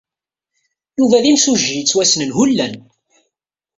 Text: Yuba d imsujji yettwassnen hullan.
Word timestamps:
Yuba 0.97 1.23
d 1.23 1.25
imsujji 1.31 1.75
yettwassnen 1.77 2.31
hullan. 2.37 2.73